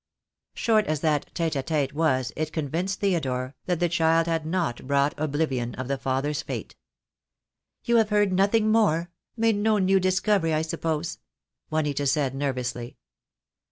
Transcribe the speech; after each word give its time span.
Short 0.55 0.87
as 0.87 1.01
that 1.01 1.29
tete 1.35 1.55
a 1.55 1.61
tete 1.61 1.93
was 1.93 2.31
it 2.35 2.51
con 2.51 2.69
vinced 2.69 2.95
Theodore 2.95 3.53
that 3.67 3.79
the 3.79 3.87
child 3.87 4.25
had 4.25 4.47
not 4.47 4.87
brought 4.87 5.13
oblivion 5.15 5.75
of 5.75 5.87
the 5.87 5.95
father's 5.99 6.41
fate. 6.41 6.73
4* 7.85 7.85
52 7.93 7.93
THE 7.93 7.93
DAY 7.93 7.93
WILL 7.93 7.93
COME. 7.93 7.93
"You 7.93 7.97
have 7.97 8.09
heard 8.09 8.33
nothing 8.35 8.71
more— 8.71 9.11
made 9.37 9.57
no 9.57 9.77
new 9.77 9.99
dis 9.99 10.19
covery, 10.19 10.55
I 10.55 10.63
suppose," 10.63 11.19
Juanita 11.69 12.07
said, 12.07 12.33
nervously. 12.33 12.97